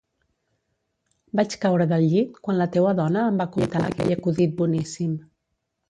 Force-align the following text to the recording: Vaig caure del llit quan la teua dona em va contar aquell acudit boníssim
Vaig 1.41 1.53
caure 1.67 1.87
del 1.93 2.07
llit 2.15 2.41
quan 2.47 2.59
la 2.63 2.69
teua 2.79 2.97
dona 3.03 3.29
em 3.33 3.41
va 3.45 3.49
contar 3.59 3.87
aquell 3.93 4.19
acudit 4.21 4.61
boníssim 4.65 5.19